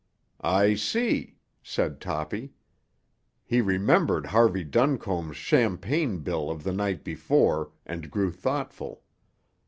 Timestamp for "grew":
8.09-8.31